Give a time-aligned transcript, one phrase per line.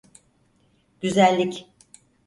[1.01, 1.65] Güzellik.